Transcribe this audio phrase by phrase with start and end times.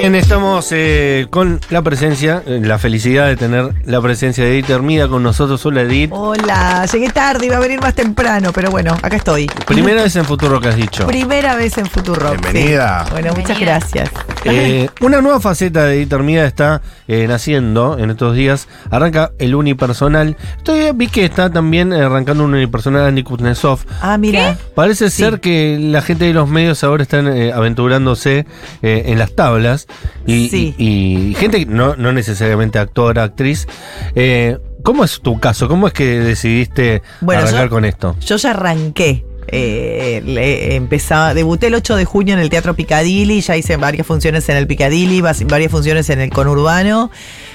[0.00, 4.70] Bien, estamos eh, con la presencia, eh, la felicidad de tener la presencia de Edith
[4.70, 5.66] Hermida con nosotros.
[5.66, 6.10] Hola, Edith.
[6.12, 9.46] Hola, llegué tarde, iba a venir más temprano, pero bueno, acá estoy.
[9.66, 11.04] Primera vez en Futuro que has dicho.
[11.08, 12.30] Primera vez en Futuro.
[12.30, 13.06] Bienvenida.
[13.10, 14.08] Bueno, muchas gracias.
[14.44, 18.68] Eh, una nueva faceta de Edith Hermida está eh, naciendo en estos días.
[18.92, 20.36] Arranca el unipersonal.
[20.62, 23.80] Todavía vi que está también arrancando un unipersonal Andy Kuznetsov.
[24.00, 24.56] Ah, mira.
[24.76, 25.24] Parece Sí.
[25.24, 28.46] ser que la gente de los medios ahora están eh, aventurándose
[28.82, 29.87] eh, en las tablas
[30.26, 30.74] y, Sí.
[30.78, 33.66] y- y gente, no, no necesariamente actora, actriz.
[34.14, 35.68] Eh, ¿Cómo es tu caso?
[35.68, 38.16] ¿Cómo es que decidiste Bueno, arrancar yo- con esto?
[38.24, 39.24] Yo ya arranqué.
[39.50, 44.06] Eh, le- empezaba, debuté el 8 de junio en el Teatro Picadilly, ya hice varias
[44.06, 47.10] funciones en el Picadilly, varias funciones en el conurbano.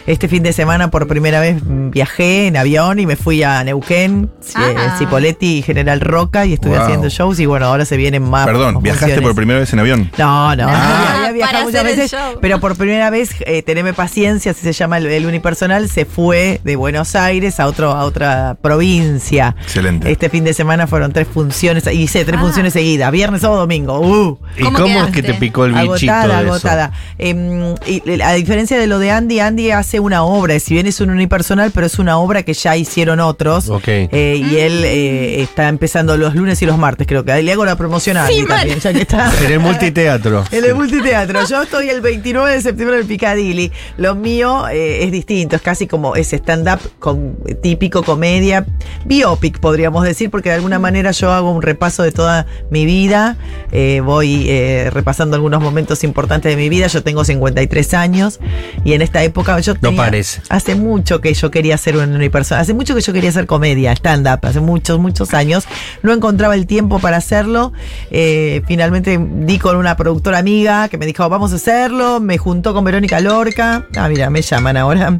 [0.05, 4.29] Este fin de semana por primera vez viajé en avión y me fui a Neuquén,
[4.55, 4.69] Ah.
[4.69, 6.81] eh, Cipoletti y General Roca y estuve Wow.
[6.83, 8.45] haciendo shows y bueno, ahora se vienen más.
[8.45, 9.23] Perdón, ¿viajaste funciones.
[9.29, 10.11] por primera vez en avión?
[10.17, 14.51] No, no, Ah, había viajado para muchas veces, pero por primera vez, eh, teneme paciencia,
[14.51, 18.57] así se llama el, el unipersonal, se fue de Buenos Aires a otro a otra
[18.61, 19.55] provincia.
[19.61, 20.11] Excelente.
[20.11, 22.41] Este fin de semana fueron tres funciones, hice tres Ah.
[22.41, 23.99] funciones seguidas, viernes, sábado, domingo.
[24.01, 26.53] Uh, ¿Y ¿Cómo cómo es que te picó el bichito agotada, de eso?
[26.53, 26.91] agotada.
[27.17, 30.99] Em, y a diferencia de lo de Andy, Andy hace una obra, si bien es
[31.01, 33.69] un unipersonal, pero es una obra que ya hicieron otros.
[33.69, 33.87] Ok.
[33.87, 37.41] Eh, y él eh, está empezando los lunes y los martes, creo que.
[37.41, 39.31] Le hago la promoción a Sí, Andy también, ya que está.
[39.45, 40.43] En el multiteatro.
[40.51, 41.45] En el multiteatro.
[41.47, 43.71] Yo estoy el 29 de septiembre en el Piccadilly.
[43.97, 48.65] Lo mío eh, es distinto, es casi como ese stand-up con- típico, comedia,
[49.05, 53.37] biopic podríamos decir, porque de alguna manera yo hago un repaso de toda mi vida.
[53.71, 56.87] Eh, voy eh, repasando algunos momentos importantes de mi vida.
[56.87, 58.39] Yo tengo 53 años
[58.83, 60.41] y en esta época yo No tenía- parece.
[60.49, 63.91] Hace mucho que yo quería hacer un unipersonal, hace mucho que yo quería hacer comedia,
[63.93, 65.65] stand-up, hace muchos, muchos años.
[66.01, 67.73] No encontraba el tiempo para hacerlo.
[68.09, 72.19] Eh, finalmente di con una productora amiga que me dijo, vamos a hacerlo.
[72.19, 73.85] Me juntó con Verónica Lorca.
[73.95, 75.17] Ah, mira, me llaman ahora.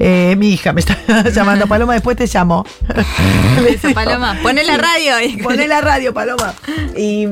[0.00, 0.96] Eh, mi hija me está
[1.34, 1.66] llamando.
[1.66, 2.64] Paloma, después te llamo.
[3.94, 4.38] Paloma.
[4.42, 6.54] Poné la radio y Poné la radio, Paloma.
[6.96, 7.26] Y.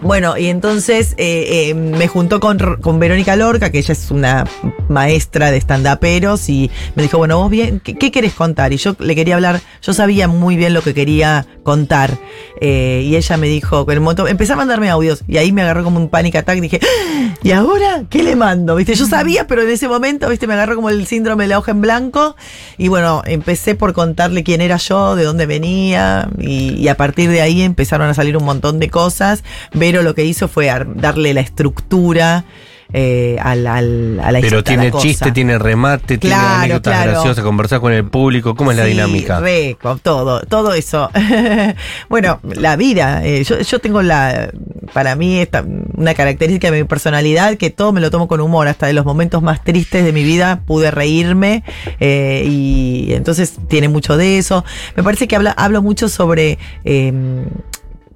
[0.00, 4.44] Bueno, y entonces eh, eh, me juntó con, con Verónica Lorca, que ella es una
[4.88, 8.72] maestra de stand-uperos, y me dijo, bueno, vos bien, ¿qué, qué querés contar?
[8.72, 12.18] Y yo le quería hablar, yo sabía muy bien lo que quería contar.
[12.60, 15.84] eh, y ella me dijo, el momento, empecé a mandarme audios, y ahí me agarró
[15.84, 17.34] como un panic attack, dije, "¡Ah!
[17.42, 18.76] ¿y ahora qué le mando?
[18.76, 18.94] ¿Viste?
[18.94, 20.46] Yo sabía, pero en ese momento, ¿viste?
[20.46, 22.36] Me agarró como el síndrome de la hoja en blanco,
[22.78, 27.40] y bueno, empecé por contarle quién era yo, de dónde venía, y a partir de
[27.40, 29.42] ahí empezaron a salir un montón de cosas.
[29.72, 32.44] Vero lo que hizo fue ar- darle la estructura
[32.92, 37.10] eh, al, al- a la Pero la tiene chiste, tiene remate, tiene anécdotas claro.
[37.12, 38.54] graciosas, conversar con el público.
[38.54, 39.40] ¿Cómo es la dinámica?
[39.40, 41.10] re, con todo, todo eso.
[42.08, 43.24] bueno, la vida.
[43.24, 44.50] eh, yo, yo tengo la,
[44.92, 45.64] para mí, esta,
[45.96, 48.68] una característica de mi personalidad que todo me lo tomo con humor.
[48.68, 51.64] Hasta de los momentos más tristes de mi vida pude reírme
[51.98, 54.64] eh, y entonces tiene mucho de eso.
[54.94, 56.58] Me parece que habla, hablo mucho sobre...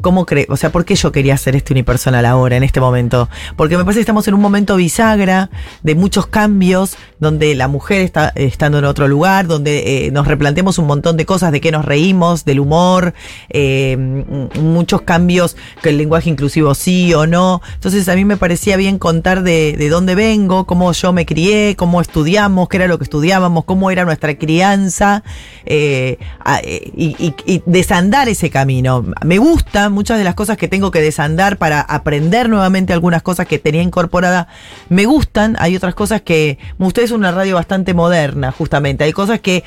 [0.00, 0.46] ¿Cómo cree?
[0.48, 3.28] O sea, ¿por qué yo quería hacer este unipersonal ahora, en este momento?
[3.56, 5.50] Porque me parece que estamos en un momento bisagra
[5.82, 10.78] de muchos cambios, donde la mujer está estando en otro lugar, donde eh, nos replanteamos
[10.78, 13.12] un montón de cosas, de qué nos reímos, del humor,
[13.48, 14.24] eh, m-
[14.60, 17.60] muchos cambios, que el lenguaje inclusivo sí o no.
[17.74, 21.74] Entonces a mí me parecía bien contar de, de dónde vengo, cómo yo me crié,
[21.76, 25.24] cómo estudiamos, qué era lo que estudiábamos, cómo era nuestra crianza,
[25.64, 26.18] eh,
[26.96, 29.04] y, desandar ese camino.
[29.24, 29.38] Me
[29.92, 33.82] muchas de las cosas que tengo que desandar para aprender nuevamente algunas cosas que tenía
[33.82, 34.48] incorporada.
[34.88, 36.58] Me gustan, hay otras cosas que.
[36.78, 39.04] Usted es una radio bastante moderna, justamente.
[39.04, 39.64] Hay cosas que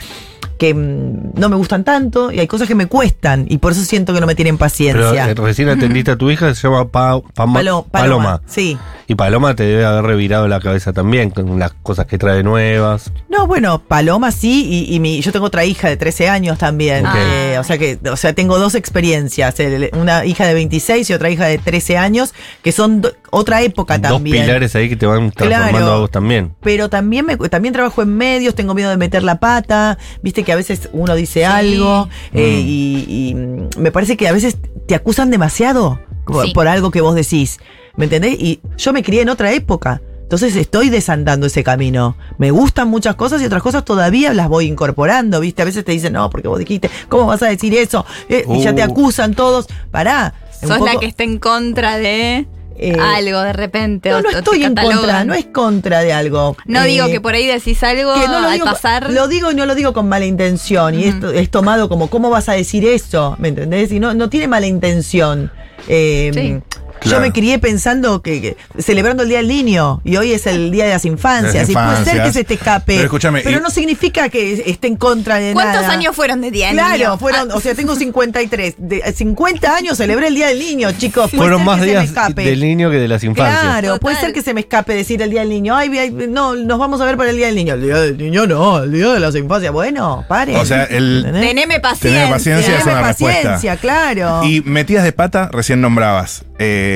[0.58, 3.82] que mm, no me gustan tanto y hay cosas que me cuestan y por eso
[3.84, 5.30] siento que no me tienen Pero paciencia.
[5.30, 8.42] eh, recién atendiste a tu hija, se llama Pa- Pama- Palo- Paloma.
[8.46, 8.78] Sí.
[9.08, 13.12] Y Paloma te debe haber revirado la cabeza también con las cosas que trae nuevas.
[13.28, 17.06] No, bueno, Paloma sí, y, y mi, yo tengo otra hija de 13 años también.
[17.18, 19.56] Eh, o sea que, o sea, tengo dos experiencias,
[19.94, 23.98] una hija de 26 y otra hija de 13 años, que son do- otra época
[23.98, 24.46] Dos también.
[24.46, 25.94] pilares ahí que te van transformando Claro.
[25.94, 26.54] a vos también.
[26.62, 30.52] Pero también me, también trabajo en medios, tengo miedo de meter la pata, viste que
[30.52, 32.68] a veces uno dice algo eh, Mm.
[32.68, 34.58] y, y, me parece que a veces
[34.88, 36.54] te acusan demasiado por, Sí.
[36.54, 37.60] por algo que vos decís,
[37.96, 38.36] ¿me entendés?
[38.40, 40.02] Y yo me crié en otra época.
[40.24, 42.16] Entonces estoy desandando ese camino.
[42.38, 45.62] Me gustan muchas cosas y otras cosas todavía las voy incorporando, ¿viste?
[45.62, 48.06] A veces te dicen, no, porque vos dijiste, ¿cómo vas a decir eso?
[48.30, 48.86] Eh, Y ya te Uh.
[48.86, 49.68] acusan todos.
[49.92, 50.34] Pará.
[50.62, 52.48] Sos la que está en contra de
[52.84, 54.10] Eh, algo de repente.
[54.10, 56.58] No, no estoy en contra, no es contra de algo.
[56.66, 59.12] No Eh, digo que por ahí decís algo que no lo al digo, pasar.
[59.12, 60.96] Lo digo y no lo digo con mala intención.
[61.00, 63.36] Y esto es tomado como, ¿cómo vas a decir eso?
[63.40, 63.92] ¿Me entendés?
[63.92, 65.52] Y no, no tiene mala intención.
[65.88, 66.60] Eh, Sí.
[67.04, 70.72] Yo me crié pensando que, que- celebrando el Día del Niño y hoy es el
[70.72, 71.56] Día de las Infancias.
[71.56, 72.94] Las y puede ser que se te escape.
[72.94, 75.94] Pero escúchame, y- no significa que esté en contra de ¿Cuántos nada.
[75.94, 77.18] años fueron de día del Claro, niño?
[77.18, 78.76] fueron, o sea, tengo 53.
[78.78, 81.30] De 50 años celebré el Día del Niño, chicos.
[81.32, 82.44] Puede Fueron ser más que se me días escape.
[82.44, 83.62] del niño que de las infancias.
[83.62, 85.76] Claro, puede ser que se me escape decir el Día del Niño.
[85.76, 87.74] Ay, ay, no, nos vamos a ver para el Día del Niño.
[87.76, 89.72] El Día del Niño no, el Día de las Infancias.
[89.74, 90.56] Bueno, pare.
[90.58, 91.24] O sea, el-.
[91.32, 92.12] Teneme paciencia.
[92.22, 93.42] Tener paciencia es Teneme una respuesta.
[93.54, 94.42] paciencia, claro.
[94.44, 96.44] Y metidas de pata, recién nombrabas.
[96.60, 96.91] Eh,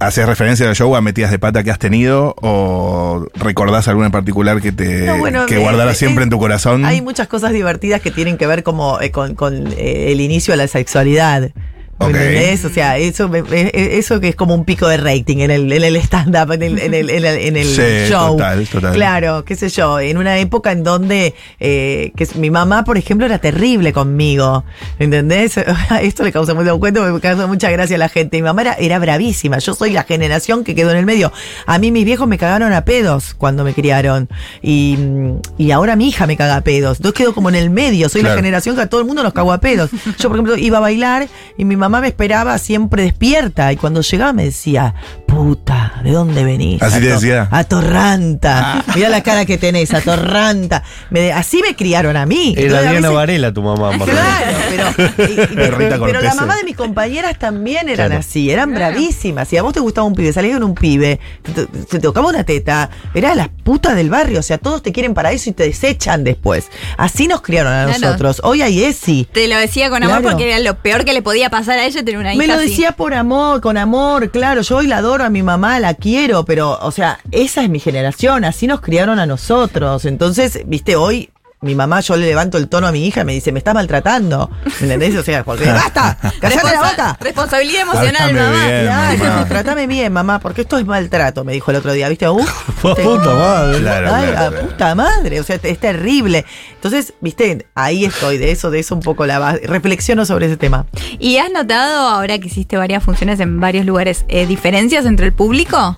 [0.00, 4.12] ¿Haces referencia al show a metidas de pata que has tenido o recordás alguna en
[4.12, 6.86] particular que te No, bueno, que guardarás siempre en tu corazón?
[6.86, 10.52] Hay muchas cosas divertidas que tienen que ver como eh, con, con, eh, el inicio
[10.52, 11.52] de la sexualidad.
[12.00, 12.14] ¿Me Ok.
[12.14, 12.64] entendés?
[12.64, 15.84] O sea, eso, eh, eso que es como un pico de rating en el, en
[15.84, 18.36] el stand-up, en el, en el, en el, en el Sí, show.
[18.38, 18.94] total, total.
[18.94, 23.26] Claro, qué sé yo, en una época en donde eh, que mi mamá, por ejemplo,
[23.26, 24.64] era terrible conmigo.
[24.98, 25.58] ¿Entendés?
[26.02, 28.38] Esto le causa mucho cuento, me causa mucha gracia a la gente.
[28.38, 29.58] Mi mamá era, era bravísima.
[29.58, 31.32] Yo soy la generación que quedó en el medio.
[31.66, 34.28] A mí mis viejos me cagaron a pedos cuando me criaron.
[34.62, 34.96] Y,
[35.58, 36.96] y ahora mi hija me caga a pedos.
[36.98, 38.08] Entonces quedo como en el medio.
[38.08, 38.36] Soy Claro.
[38.36, 39.90] la generación que a todo el mundo nos cagó a pedos.
[40.18, 43.72] Yo, por ejemplo, iba a bailar y mi mamá me esperaba siempre despierta.
[43.72, 44.94] Y cuando llegaba me decía,
[45.44, 46.82] puta, ¿de dónde venís?
[46.82, 47.48] Así te decía.
[47.50, 48.84] Atorranta.
[48.94, 50.82] Mirá la cara que tenés, atorranta.
[51.10, 52.52] Me- así me criaron a mí.
[52.56, 53.92] Era Entonces, Diana veces- Varela tu mamá.
[53.92, 54.08] más.
[54.08, 58.20] Claro, pero, y- y- pero, la mamá de mis compañeras también eran Claro.
[58.20, 59.48] así, eran bravísimas.
[59.48, 61.20] Si a vos te gustaba un pibe, salías con un pibe,
[61.88, 64.40] te, tocaba una teta, eras la puta del barrio.
[64.40, 66.68] O sea, todos te quieren para eso y te desechan después.
[66.98, 67.98] Así nos criaron a Claro.
[68.00, 68.40] nosotros.
[68.44, 69.26] Hoy hay ESI.
[69.32, 70.36] Te lo decía con amor Claro.
[70.36, 72.54] porque era lo peor que le podía pasar a ella tener una hija Me lo
[72.54, 72.68] así.
[72.68, 76.44] decía por amor, con amor, claro, yo hoy la adoro a mi mamá, la quiero,
[76.44, 80.04] pero, o sea, esa es mi generación, así nos criaron a nosotros.
[80.04, 81.30] Entonces, viste, hoy
[81.62, 83.74] mi mamá, yo le levanto el tono a mi hija y me dice, me está
[83.74, 84.50] maltratando.
[84.80, 85.14] ¿Entendés?
[85.16, 86.16] O sea, porque, ¡basta!
[86.40, 87.18] ¡Callate la boca!
[87.20, 88.66] Responsabilidad emocional, Trátame mamá.
[88.66, 88.84] bien.
[88.86, 89.46] Claro, mamá.
[89.48, 92.28] tratame bien, mamá, porque esto es maltrato, me dijo el otro día, ¿viste?
[92.30, 92.38] Uh,
[92.94, 93.78] te- Puta madre.
[93.80, 96.46] Claro, Ay, claro, puta madre, o sea, es terrible.
[96.76, 99.60] Entonces, viste, ahí estoy, de eso, de eso un poco la base.
[99.66, 100.86] Reflexiono sobre ese tema.
[101.18, 105.32] ¿Y has notado, ahora que hiciste varias funciones en varios lugares, eh, diferencias entre el
[105.34, 105.96] público?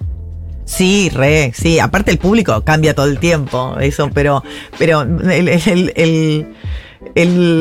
[0.64, 1.78] Sí, re, sí.
[1.80, 4.42] Aparte el público cambia todo el tiempo, eso, pero,
[4.78, 6.46] pero el, el- el- el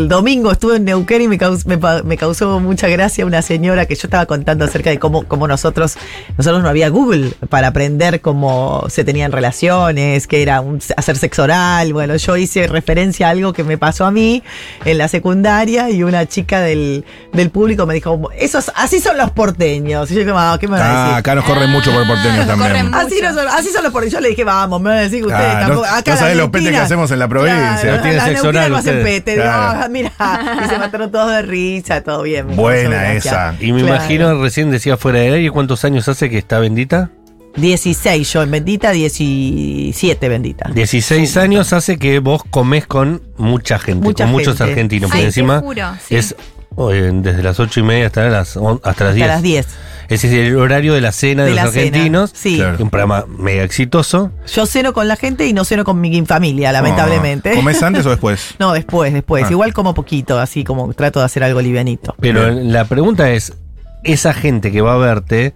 [0.08, 3.86] domingo estuve en Neuquén y me causó, me, pa- me causó mucha gracia una señora
[3.86, 5.98] que yo estaba contando acerca de cómo, cómo nosotros,
[6.38, 11.44] nosotros no había Google para aprender cómo se tenían relaciones, que era un- hacer sexo
[11.44, 11.92] oral.
[11.94, 14.42] Bueno, yo hice referencia a algo que me pasó a mí
[14.86, 17.04] en la secundaria y una chica del,
[17.34, 20.10] del público me dijo, esos, así son los porteños.
[20.12, 21.14] Y yo, "Ah, ¿qué me va a decir?
[21.14, 22.94] Ah, acá nos corren mucho por porteños Ah, también.
[22.94, 24.14] Así, no son, así son los porteños.
[24.14, 25.88] Yo le dije, vamos, me van a decir que ustedes Ah, no- tampoco.
[25.88, 27.80] no Acá sabés la los petes que hacemos en la provincia.
[27.82, 29.22] Claro, No tienen la sexo oral no hacen ustedes.
[29.22, 29.31] pete.
[29.32, 29.80] Digo, Claro.
[29.84, 30.12] ah, mira.
[30.66, 32.48] Y se mataron todos de risa, todo bien.
[32.48, 33.56] me Buena esa.
[33.60, 33.96] Y me Claro.
[33.96, 37.10] imagino, recién decía fuera de aire, ¿cuántos años hace que está bendita?
[37.56, 40.70] 16 yo en Bendita, 17 Bendita.
[40.74, 45.10] 16 años hace que vos comés con mucha gente, Mucha con muchos argentinos.
[45.12, 46.16] Ay, Porque te encima juro, sí.
[46.16, 46.36] es
[46.90, 49.24] desde las 8 y media hasta las, on- hasta las 10.
[49.26, 49.68] Hasta las 10.
[50.10, 52.32] Ese es el horario de la cena de, De los cena, argentinos.
[52.34, 52.58] sí.
[52.58, 52.78] Claro.
[52.84, 54.32] Un programa mega exitoso.
[54.54, 57.52] Yo ceno con la gente y no ceno con mi familia, lamentablemente.
[57.52, 58.56] Ah, ¿Comés antes o después?
[58.60, 59.46] No, después, después.
[59.48, 59.52] Ah.
[59.52, 62.14] Igual como poquito, así como trato de hacer algo livianito.
[62.20, 62.74] Pero Bien.
[62.74, 63.54] la pregunta es,
[64.04, 65.54] esa gente que va a verte,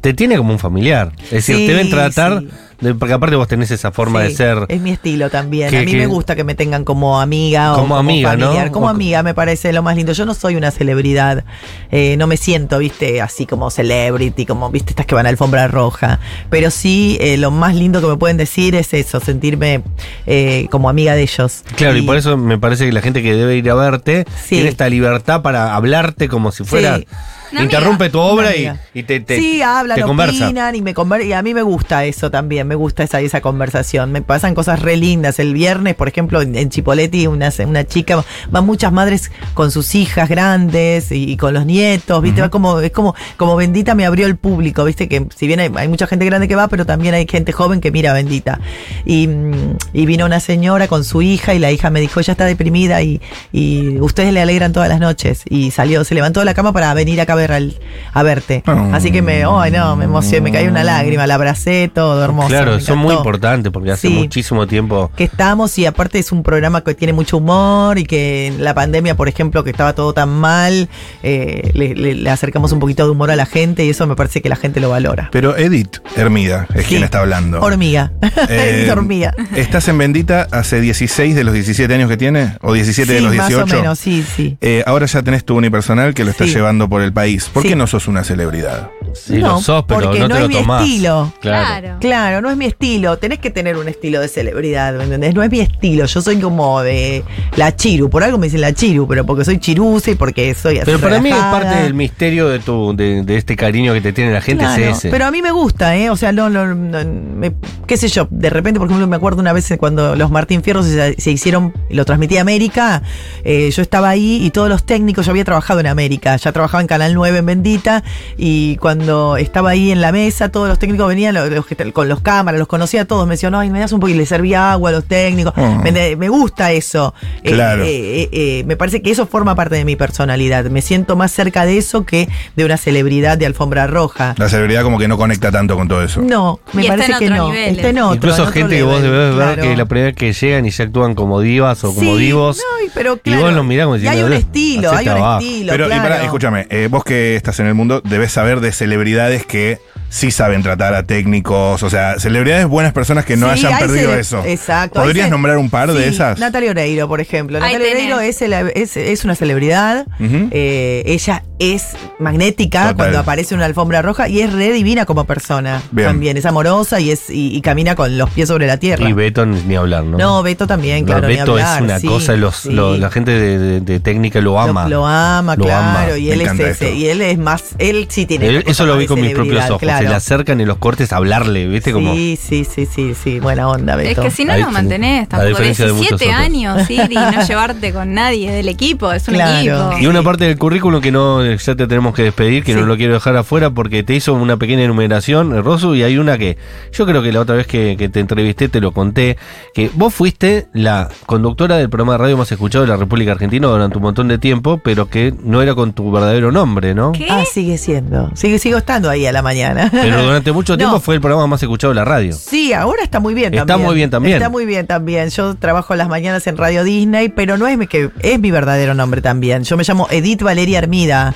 [0.00, 1.12] te tiene como un familiar.
[1.24, 2.48] Es decir, Sí, te deben tratar, sí.
[2.80, 4.66] De- porque aparte vos tenés esa forma de ser.
[4.68, 5.70] Es mi estilo también.
[5.70, 8.36] Que- a mí que- me gusta que me tengan como amiga o Como como, amiga,
[8.36, 8.52] ¿no?
[8.72, 10.12] Como O- amiga me parece lo más lindo.
[10.12, 11.44] Yo no soy una celebridad.
[11.90, 15.68] Eh, no me siento, viste, así como celebrity, como, viste, estas que van a alfombra
[15.68, 16.20] roja.
[16.50, 19.82] Pero sí, eh, lo más lindo que me pueden decir es eso, sentirme
[20.26, 21.62] eh, como amiga de ellos.
[21.76, 24.56] Claro, y, por eso me parece que la gente que debe ir a verte Sí.
[24.56, 26.98] tiene esta libertad para hablarte como si fuera.
[26.98, 27.06] Sí.
[27.52, 28.12] Interrumpe amiga.
[28.12, 28.56] tu obra
[28.94, 30.46] y, te, te, sí, hablan, te conversa.
[30.46, 33.40] opinan y me conver- y a mí me gusta eso también, me gusta esa, esa
[33.40, 34.12] conversación.
[34.12, 35.38] Me pasan cosas re lindas.
[35.38, 39.94] El viernes, por ejemplo, en, en Chipoletti, una, una chica, van muchas madres con sus
[39.94, 42.40] hijas grandes y, y con los nietos, ¿viste?
[42.40, 45.08] Va como, es como, como bendita me abrió el público, ¿viste?
[45.08, 47.80] Que si bien hay, hay mucha gente grande que va, pero también hay gente joven
[47.80, 48.60] que mira bendita.
[49.04, 52.32] Y, mm, y vino una señora con su hija y la hija me dijo, ella
[52.32, 53.20] está deprimida y,
[53.52, 55.42] y ustedes le alegran todas las noches.
[55.48, 57.74] Y salió, se levantó de la cama para venir acá ver al,
[58.12, 58.62] a verte.
[58.66, 58.90] Oh.
[58.92, 62.48] Así que me, ay no, me emocioné, me cayó una lágrima, la abracé, todo hermoso.
[62.48, 64.14] Claro, son muy importantes porque hace Sí.
[64.14, 65.10] muchísimo tiempo.
[65.16, 68.74] Que estamos y aparte es un programa que tiene mucho humor y que en la
[68.74, 70.88] pandemia, por ejemplo, que estaba todo tan mal,
[71.22, 74.16] eh, le, le- le acercamos un poquito de humor a la gente y eso me
[74.16, 75.28] parece que la gente lo valora.
[75.32, 76.88] Pero Edith Hermida es Sí.
[76.90, 77.60] quien está hablando.
[77.60, 78.12] Hormiga.
[78.48, 79.34] Eh, hormiga.
[79.54, 82.54] ¿Estás en Bendita hace 16 de los 17 años que tiene?
[82.62, 83.60] ¿O 17 de los 18?
[83.66, 84.56] más o menos, sí, sí.
[84.60, 86.54] Eh, ahora ya tenés tu unipersonal que lo estás Sí.
[86.54, 87.27] llevando por el país.
[87.52, 87.68] ¿Por Sí.
[87.70, 88.90] qué no sos una celebridad?
[89.14, 90.82] Sí, no, lo sos, pero porque no, es lo mi tomás.
[90.84, 91.32] estilo.
[91.40, 91.96] Claro.
[92.00, 93.16] Claro, no es mi estilo.
[93.18, 95.34] Tenés que tener un estilo de celebridad, ¿me entendés?
[95.34, 96.04] No es mi estilo.
[96.06, 97.24] Yo soy como de
[97.56, 98.08] la chiru.
[98.10, 100.98] Por algo me dicen la chiru, pero porque soy chirusa y porque soy así Pero
[101.00, 104.32] para mí es parte del misterio de tu de, de este cariño que te tiene
[104.32, 105.10] la gente Claro, es ese.
[105.10, 106.10] Pero a mí me gusta, ¿eh?
[106.10, 107.52] O sea, no, no, no, me-
[107.86, 110.82] qué sé yo, de repente, por ejemplo, me acuerdo una vez cuando los Martín Fierro
[110.82, 113.02] se, se hicieron, lo transmití a América,
[113.44, 116.80] eh, yo estaba ahí y todos los técnicos, yo había trabajado en América, ya trabajaba
[116.80, 118.02] en Canal 9 en Bendita,
[118.36, 118.97] y cuando
[119.36, 122.20] estaba ahí en la mesa, todos los técnicos venían, los, los que t- con los
[122.20, 124.72] cámaras, los conocía a todos, me decían, ay, me das un poco, y le servía
[124.72, 125.76] agua a los técnicos, Oh.
[125.82, 127.14] me, me gusta eso.
[127.42, 127.82] Eh, Claro.
[127.84, 127.88] eh,
[128.22, 131.64] eh, eh, me parece que eso forma parte de mi personalidad, me siento más cerca
[131.64, 134.34] de eso que de una celebridad de alfombra roja.
[134.38, 136.20] La celebridad como que no conecta tanto con todo eso.
[136.22, 137.48] No, me Y está parece que no.
[137.50, 138.14] nivel, está en otro.
[138.16, 139.62] Incluso en otro gente que vos debes ver claro.
[139.62, 142.58] que la primera vez que llegan y ya actúan como divas o como Sí, divos.
[142.58, 145.06] no, y pero y claro, vos los mirás como y hay un "Eh, estilo, hay
[145.08, 145.40] un abajo".
[145.40, 145.72] estilo.
[145.72, 146.14] Pero, y claro.
[146.16, 149.78] escúchame, eh, vos que estás en el mundo, debes saber de celebridades que
[150.10, 153.80] sí saben tratar a técnicos, o sea, celebridades buenas personas que no Sí, hayan hay
[153.80, 154.42] perdido eso.
[154.46, 155.02] Exacto.
[155.02, 156.38] ¿Podrías nombrar un par de esas?
[156.38, 157.60] Natalia Oreiro, por ejemplo.
[157.60, 157.90] Natalia.
[157.92, 160.06] Oreiro es, el- es, es una celebridad.
[160.18, 162.96] Eh, ella es magnética Total.
[162.96, 165.82] cuando aparece una alfombra roja y es re divina como persona.
[165.90, 166.08] Bien.
[166.08, 169.08] También es amorosa y es y, y camina con los pies sobre la tierra.
[169.08, 170.18] Y Beto ni hablar, ¿no?
[170.18, 171.28] no, Beto también, No, claro.
[171.28, 172.70] ni Beto hablar, es una sí, cosa, los, sí.
[172.72, 174.88] lo- la gente de, de- de técnica lo ama.
[174.88, 176.08] Lo, ama, Lo claro.
[176.12, 176.18] ama.
[176.18, 176.70] Y Me él es ese.
[176.70, 176.88] esto.
[176.88, 177.64] Y él es más.
[177.78, 178.48] Él sí tiene.
[178.48, 179.80] Él- eso lo vi con mis propios ojos.
[179.80, 181.92] Se le acercan en los cortes a hablarle, ¿viste?
[181.92, 183.40] Como, Sí, sí, sí, sí, sí.
[183.40, 184.22] Buena onda, Es Beto.
[184.22, 186.46] que si no Ahí lo mantenés, tampoco diferencia de muchos 17 otros.
[186.46, 189.58] años ir y no llevarte con nadie del equipo, es un Claro.
[189.92, 189.98] equipo.
[190.02, 192.78] Y una parte del currículum que no ya te tenemos que despedir, que Sí.
[192.80, 196.18] no lo quiero dejar afuera porque te hizo una pequeña enumeración, eh, Rosu, y hay
[196.18, 196.56] una que
[196.92, 199.36] yo creo que la otra vez que, que te entrevisté te lo conté,
[199.74, 203.66] que vos fuiste la conductora del programa de radio más escuchado de la República Argentina
[203.68, 207.12] durante un montón de tiempo, pero que no era con tu verdadero nombre, ¿no?
[207.12, 207.26] ¿Qué?
[207.30, 208.30] Ah, sigue siendo.
[208.34, 209.88] Sigue, sigo estando ahí a la mañana.
[209.90, 211.00] Pero durante mucho tiempo No.
[211.00, 212.32] fue el programa más escuchado de la radio.
[212.32, 213.86] Sí, ahora está muy bien Está también.
[213.86, 214.36] muy bien también.
[214.36, 215.28] Está muy bien también.
[215.30, 218.94] Yo trabajo las mañanas en Radio Disney, pero no es mi, que es mi verdadero
[218.94, 219.64] nombre también.
[219.64, 221.34] Yo me llamo Edith Valeria Armida.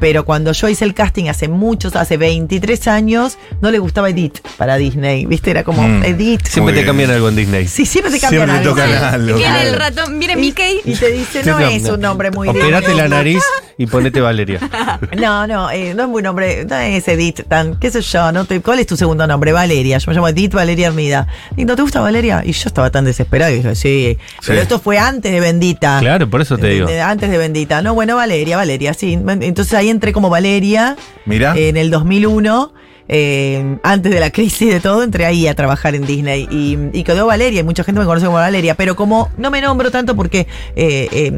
[0.00, 4.38] Pero cuando yo hice el casting hace muchos, hace 23 años, no le gustaba Edith
[4.56, 5.26] para Disney.
[5.26, 5.50] ¿Viste?
[5.50, 6.04] Era como Mm.
[6.04, 6.42] Edith.
[6.46, 6.86] Siempre Muy te bien.
[6.86, 7.66] cambian algo en Disney.
[7.68, 8.74] Sí, siempre te cambian Siempre algo.
[8.74, 9.36] tocan algo.
[9.38, 10.80] Viene el ratón, viene Y- Mickey.
[10.84, 13.42] Y te dice, no no, es un nombre muy Operate la nariz
[13.78, 14.60] y ponete Valeria.
[15.18, 18.44] No, no, eh, no es muy nombre, no es Edith tan, qué sé yo, no
[18.44, 19.52] te, ¿cuál es tu segundo nombre?
[19.52, 21.26] Valeria, yo me llamo Edith Valeria Armida.
[21.56, 22.42] ¿Y no te gusta Valeria?
[22.44, 25.98] Y yo estaba tan desesperado y dije, sí, pero esto fue antes de Bendita.
[26.00, 26.88] Claro, por eso te digo.
[27.02, 27.82] Antes de Bendita.
[27.82, 29.12] No, bueno, Valeria, Valeria, sí.
[29.14, 31.54] Entonces ahí entré como Valeria Mira.
[31.56, 32.72] en el 2001.
[33.08, 37.04] Eh, antes de la crisis de todo, entré ahí a trabajar en Disney y, y
[37.04, 40.16] quedó Valeria, y mucha gente me conoce como Valeria, pero como no me nombro tanto
[40.16, 41.32] porque eh, eh,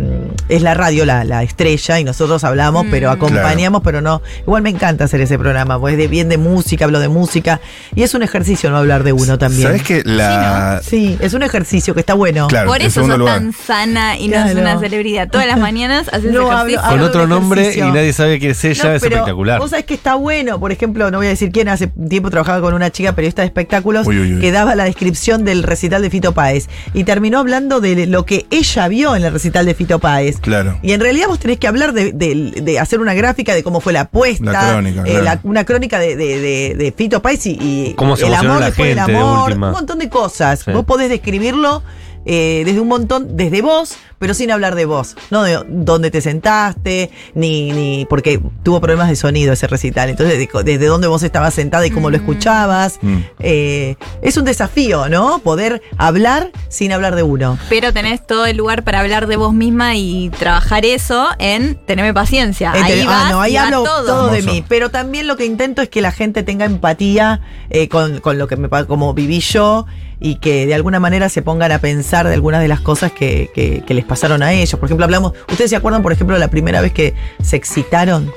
[0.48, 2.90] es la radio la, la estrella y nosotros hablamos, Mm.
[2.90, 4.22] pero acompañamos, pero no.
[4.42, 7.60] Igual me encanta hacer ese programa, pues de bien de música, hablo de música,
[7.94, 9.62] y es un ejercicio no hablar de uno también.
[9.68, 10.80] ¿Sabes que la.
[10.82, 12.46] Sí, es un ejercicio que está bueno.
[12.48, 13.34] Claro, Por eso sos lugar.
[13.40, 15.28] tan sana y no es una celebridad.
[15.28, 16.80] Todas las mañanas haces No, ejercicio.
[16.80, 19.58] hablo- Con otro nombre y nadie sabe quién es ella, No, es pero espectacular.
[19.60, 22.74] Vos sabés que está bueno, por ejemplo, no voy a decir hace tiempo trabajaba con
[22.74, 24.40] una chica periodista de espectáculos Uy, uy, uy.
[24.40, 28.46] que daba la descripción del recital de Fito Páez y terminó hablando de lo que
[28.50, 30.38] ella vio en el recital de Fito Páez.
[30.40, 30.78] Claro.
[30.82, 33.80] Y en realidad vos tenés que hablar de, de- de hacer una gráfica de cómo
[33.80, 35.24] fue la apuesta, La crónica, eh, claro.
[35.24, 38.60] la- una crónica de, de- de- de Fito Páez y, y Cómo se el amor
[38.60, 40.60] la después del gente amor, un montón de cosas.
[40.64, 40.70] Sí.
[40.72, 41.82] Vos podés describirlo
[42.24, 45.16] eh, desde un montón, desde vos, pero sin hablar de vos.
[45.30, 50.08] No de dónde te sentaste, ni, ni porque tuvo problemas de sonido ese recital.
[50.10, 52.98] Entonces, de- desde dónde vos estabas sentada y cómo lo escuchabas.
[53.02, 53.16] Mm.
[53.38, 55.38] Eh, es un desafío, ¿no?
[55.38, 57.58] Poder hablar sin hablar de uno.
[57.68, 62.12] Pero tenés todo el lugar para hablar de vos misma y trabajar eso en tenerme
[62.14, 62.72] paciencia.
[62.72, 64.04] Ahí Ente- vas ah, no, ahí hablo todo.
[64.06, 64.64] todo, de mí.
[64.68, 68.48] Pero también lo que intento es que la gente tenga empatía eh, con, con lo
[68.48, 69.86] que me como viví yo
[70.20, 73.50] y que de alguna manera se pongan a pensar de algunas de las cosas que,
[73.54, 74.78] que- que les pasaron a ellos.
[74.78, 78.30] Por ejemplo, hablamos, ¿ustedes se acuerdan, por ejemplo, la primera vez que se excitaron?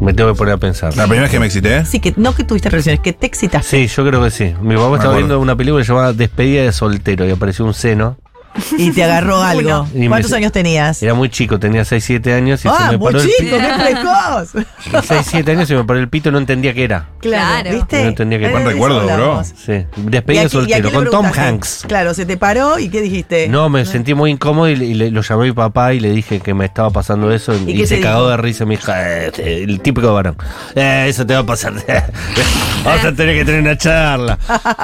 [0.00, 0.96] Me tengo que poner a pensar.
[0.96, 1.84] La primera vez que me excité.
[1.84, 3.86] Sí, que no que tuviste relaciones, que te excitaste.
[3.86, 4.44] Sí, yo creo que sí.
[4.60, 5.16] Mi papá estaba acuerdo.
[5.16, 8.16] viendo una película llamada Despedida de soltero y apareció un seno.
[8.76, 9.86] Y te agarró algo.
[9.94, 11.02] Y me- ¿Cuántos años tenías?
[11.02, 13.38] Era muy chico, tenía 6, 7 años y se Ah, me muy paró el chico,
[13.40, 13.56] pito.
[13.56, 15.04] qué precoz.
[15.06, 17.08] 6, 7 años y me paró el pito y no entendía qué era.
[17.20, 17.70] Claro.
[17.72, 18.02] ¿viste?
[18.02, 19.12] No entendía que- Eh, Buen de eso recuerdo, bro.
[19.14, 19.46] hablamos.
[19.48, 21.40] Sí, ¿Y Despedida a de qui- y a soltero le con Tom preguntaste?
[21.48, 21.84] Hanks.
[21.88, 23.48] Claro, se te paró y ¿qué dijiste?
[23.48, 26.00] No, me sentí muy incómodo y, le- y le- lo llamé a mi papá y
[26.00, 28.30] le dije que me estaba pasando eso y, ¿Y qué se te cagó dijo?
[28.30, 29.32] de risa mi hija, eh,
[29.68, 30.36] el típico varón.
[30.74, 31.72] Eh, eso te va a pasar.
[32.84, 34.38] vamos a tener que tener una charla.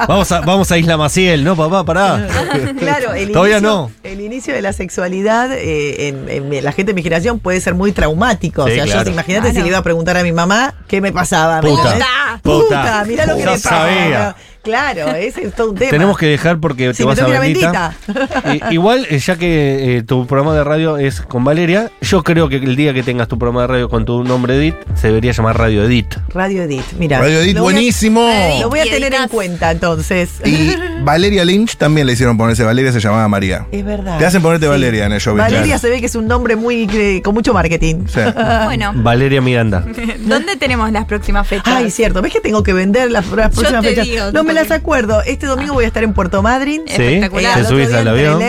[0.07, 1.83] Vamos a, vamos a Isla Maciel, ¿no, papá?
[1.85, 2.27] Pará.
[2.79, 3.91] Claro, el Todavía no.
[4.03, 7.75] El inicio de la sexualidad eh, en, en la gente de mi generación puede ser
[7.75, 8.65] muy traumático.
[8.65, 9.03] Sí, o sea, claro.
[9.05, 11.61] yo imagínate si le iba a preguntar a mi mamá qué me pasaba.
[11.61, 11.93] ¿me Puta.
[12.41, 12.41] Puta.
[12.41, 14.35] Puta, mirá lo que Ya le pasa.
[14.63, 15.91] Claro, ese es todo un tema.
[15.91, 17.95] Tenemos que dejar porque Sí, te me vas a tengo que ir a Bendita.
[18.45, 22.49] Eh, igual, eh, ya que eh, tu programa de radio es con Valeria, yo creo
[22.49, 25.31] que el día que tengas tu programa de radio con tu nombre Edith, se debería
[25.31, 26.15] llamar Radio Edith.
[26.29, 27.19] Radio Edit, mira.
[27.19, 28.27] Radio Edit, Lo voy a- buenísimo.
[28.27, 30.29] Radio Lo voy a tener en cuenta entonces.
[30.45, 33.65] Y Valeria Lynch también le hicieron ponerse Valeria, se llamaba María.
[33.71, 34.17] es verdad.
[34.19, 35.35] Te hacen ponerte Valeria en el show.
[35.35, 35.79] Valeria claro.
[35.79, 38.05] se ve que es un nombre muy eh, con mucho marketing.
[38.07, 38.19] Sí.
[38.69, 39.83] Bueno, Valeria Miranda.
[40.19, 41.67] ¿dónde tenemos las próximas fechas?
[41.67, 42.21] Ay, cierto.
[42.21, 44.05] ¿Ves que tengo que vender las, las próximas te fechas?
[44.05, 45.21] digo, no me las acuerdo.
[45.23, 46.83] Este domingo voy a estar en Puerto Madryn.
[46.87, 47.57] Sí, Espectacular.
[47.59, 48.39] otro subís día al en avión.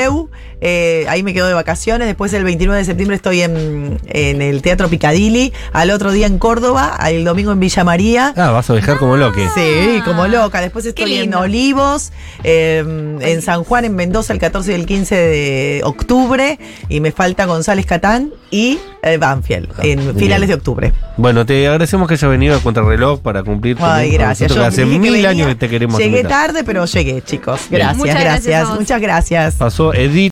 [0.61, 2.07] Eh, ahí me quedo de vacaciones.
[2.07, 5.53] Después el 29 de septiembre estoy en, en el Teatro Picadilly.
[5.73, 6.99] Al otro día en Córdoba.
[7.09, 8.35] El domingo en Villa María.
[8.37, 9.47] Ah, vas a viajar como loque.
[9.55, 10.61] Sí, como loca.
[10.61, 11.35] Después estoy en.
[11.35, 12.13] Olivos,
[12.45, 12.85] eh,
[13.21, 16.59] en San Juan, en Mendoza, el 14 y el 15 de octubre.
[16.89, 20.17] Y me falta González Catán y eh, Banfield, en bien.
[20.17, 20.93] finales de octubre.
[21.17, 24.55] Bueno, te agradecemos que hayas venido a Contrarreloj para cumplir con Ay, gracias.
[24.55, 26.47] Yo hace que mil años que te queremos Llegué invitar.
[26.49, 27.63] tarde, pero llegué, chicos.
[27.71, 28.69] Gracias, Muchas gracias.
[28.71, 29.55] Muchas gracias.
[29.55, 30.29] Pasó Edith